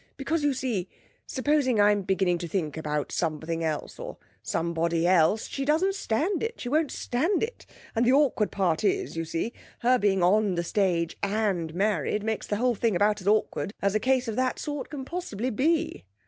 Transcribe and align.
Because, 0.17 0.43
you 0.43 0.55
see, 0.55 0.89
supposing 1.27 1.79
I'm 1.79 2.01
beginning 2.01 2.39
to 2.39 2.47
think 2.47 2.75
about 2.75 3.11
something 3.11 3.63
else, 3.63 3.99
or 3.99 4.17
somebody 4.41 5.05
else, 5.05 5.45
she 5.47 5.63
doesn't 5.63 5.93
stand 5.93 6.41
it; 6.41 6.59
she 6.59 6.69
won't 6.69 6.89
stand 6.89 7.43
it. 7.43 7.67
And 7.95 8.03
the 8.03 8.11
awkward 8.11 8.49
part 8.51 8.83
is, 8.83 9.15
you 9.15 9.25
see, 9.25 9.53
her 9.81 9.99
being 9.99 10.23
on 10.23 10.55
the 10.55 10.63
stage 10.63 11.17
and 11.21 11.75
married 11.75 12.23
makes 12.23 12.47
the 12.47 12.55
whole 12.57 12.73
thing 12.73 12.95
about 12.95 13.21
as 13.21 13.27
awkward 13.27 13.75
as 13.79 13.93
a 13.93 13.99
case 13.99 14.27
of 14.27 14.35
that 14.37 14.57
sort 14.57 14.89
can 14.89 15.05
possibly 15.05 15.51
be.' 15.51 16.03